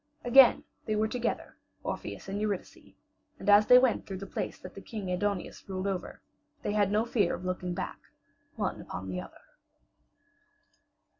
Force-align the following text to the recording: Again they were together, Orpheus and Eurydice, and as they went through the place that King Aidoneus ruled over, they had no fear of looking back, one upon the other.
Again 0.23 0.63
they 0.87 0.95
were 0.95 1.07
together, 1.07 1.57
Orpheus 1.83 2.27
and 2.27 2.41
Eurydice, 2.41 2.95
and 3.37 3.47
as 3.47 3.67
they 3.67 3.77
went 3.77 4.07
through 4.07 4.17
the 4.17 4.25
place 4.25 4.57
that 4.57 4.71
King 4.87 5.11
Aidoneus 5.11 5.69
ruled 5.69 5.85
over, 5.85 6.23
they 6.63 6.73
had 6.73 6.91
no 6.91 7.05
fear 7.05 7.35
of 7.35 7.45
looking 7.45 7.75
back, 7.75 7.99
one 8.55 8.81
upon 8.81 9.09
the 9.09 9.21
other. 9.21 9.41